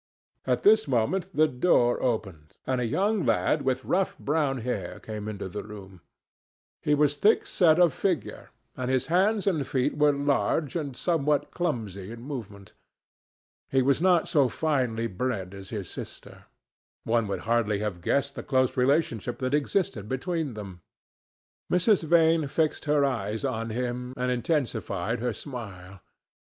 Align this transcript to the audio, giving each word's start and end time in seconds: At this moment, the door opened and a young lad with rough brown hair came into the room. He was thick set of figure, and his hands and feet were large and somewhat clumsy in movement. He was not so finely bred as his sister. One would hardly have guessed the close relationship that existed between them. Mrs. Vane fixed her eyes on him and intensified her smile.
At 0.47 0.63
this 0.63 0.87
moment, 0.87 1.27
the 1.31 1.47
door 1.47 2.01
opened 2.01 2.57
and 2.65 2.81
a 2.81 2.87
young 2.87 3.23
lad 3.23 3.61
with 3.61 3.85
rough 3.85 4.17
brown 4.17 4.61
hair 4.65 4.99
came 4.99 5.27
into 5.27 5.47
the 5.47 5.61
room. 5.61 6.01
He 6.81 6.95
was 6.95 7.15
thick 7.15 7.45
set 7.45 7.77
of 7.77 7.93
figure, 7.93 8.49
and 8.75 8.89
his 8.89 9.05
hands 9.13 9.45
and 9.45 9.61
feet 9.67 9.95
were 9.95 10.11
large 10.11 10.75
and 10.75 10.97
somewhat 10.97 11.51
clumsy 11.51 12.09
in 12.11 12.23
movement. 12.23 12.73
He 13.69 13.83
was 13.83 14.01
not 14.01 14.27
so 14.27 14.49
finely 14.49 15.05
bred 15.05 15.53
as 15.53 15.69
his 15.69 15.87
sister. 15.87 16.45
One 17.03 17.27
would 17.27 17.41
hardly 17.41 17.77
have 17.77 18.01
guessed 18.01 18.33
the 18.33 18.41
close 18.41 18.75
relationship 18.75 19.37
that 19.37 19.53
existed 19.53 20.09
between 20.09 20.55
them. 20.55 20.81
Mrs. 21.71 22.05
Vane 22.05 22.47
fixed 22.47 22.85
her 22.85 23.05
eyes 23.05 23.45
on 23.45 23.69
him 23.69 24.15
and 24.17 24.31
intensified 24.31 25.19
her 25.19 25.31
smile. 25.31 26.01